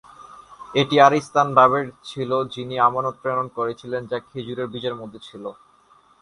[0.73, 5.43] এটি আরিস্তান-বাবের ছিল যিনি আমানত প্রেরণ করেছিলেন, যা খেজুরের বীজের মধ্যে ছিল।